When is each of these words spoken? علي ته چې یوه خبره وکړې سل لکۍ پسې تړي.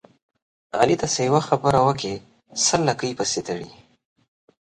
علي 0.79 0.95
ته 1.01 1.07
چې 1.13 1.19
یوه 1.27 1.41
خبره 1.47 1.79
وکړې 1.85 2.13
سل 2.65 2.81
لکۍ 2.89 3.11
پسې 3.19 3.39
تړي. 3.47 3.69